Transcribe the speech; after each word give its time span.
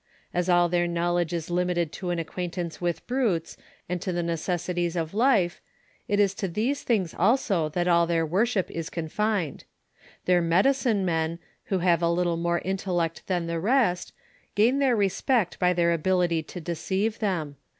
Aa 0.33 0.49
all 0.51 0.67
their 0.67 0.87
knowledge 0.87 1.31
ia 1.31 1.43
limited 1.49 1.91
to 1.91 2.09
an 2.09 2.17
acquaintance 2.17 2.79
witli 2.79 3.01
brutea, 3.07 3.55
and 3.87 4.01
to 4.01 4.11
the 4.11 4.23
neocasitiea 4.23 4.95
of 4.95 5.13
life, 5.13 5.61
it 6.07 6.19
ia 6.19 6.27
to 6.29 6.47
these 6.47 6.83
tilings 6.83 7.13
also 7.15 7.69
tliat 7.69 7.85
all 7.85 8.07
their 8.07 8.25
worahip 8.25 8.71
is 8.71 8.89
confined. 8.89 9.63
Tlteir 10.27 10.41
iiiedioino 10.49 11.03
men, 11.03 11.37
who 11.65 11.77
have 11.85 12.01
a 12.01 12.09
little 12.09 12.35
more 12.37 12.63
intellect 12.65 13.27
than 13.27 13.45
tlio 13.45 13.61
reat, 13.61 14.11
gain 14.55 14.79
their 14.79 14.95
respect 14.95 15.59
by 15.59 15.71
their 15.71 15.91
ability 15.93 16.41
to 16.41 16.59
deceive 16.59 17.19
them. 17.19 17.57